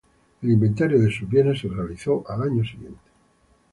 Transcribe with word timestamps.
El 0.41 0.49
inventario 0.49 0.99
de 0.99 1.11
sus 1.13 1.29
bienes 1.29 1.59
se 1.59 1.67
realizó 1.67 2.23
al 2.27 2.41
año 2.41 2.63
siguiente. 2.63 3.07